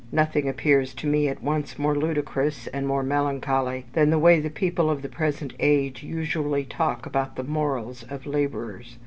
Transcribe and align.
Nothing 0.11 0.49
appears 0.49 0.95
to 0.95 1.05
me 1.05 1.27
at 1.27 1.43
once 1.43 1.77
more 1.77 1.93
ludicrous 1.93 2.65
and 2.65 2.87
more 2.87 3.03
melancholy 3.03 3.85
than 3.93 4.09
the 4.09 4.17
way 4.17 4.39
the 4.39 4.49
people 4.49 4.89
of 4.89 5.03
the 5.03 5.09
present 5.09 5.53
age 5.59 6.01
usually 6.01 6.63
talk 6.65 7.05
about 7.05 7.35
the 7.35 7.43
morals 7.43 8.01
of 8.09 8.25
labourers. 8.25 8.97